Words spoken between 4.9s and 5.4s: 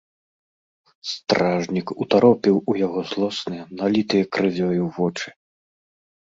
вочы.